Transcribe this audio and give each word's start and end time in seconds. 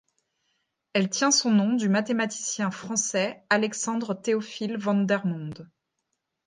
Elle 0.93 1.11
tient 1.11 1.29
son 1.29 1.51
nom 1.51 1.73
du 1.73 1.87
mathématicien 1.87 2.71
français 2.71 3.45
Alexandre-Théophile 3.51 4.75
Vandermonde. 4.77 5.69